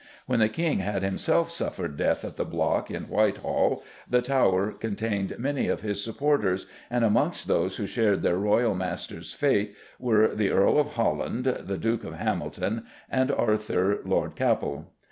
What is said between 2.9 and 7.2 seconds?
Whitehall, the Tower contained many of his supporters, and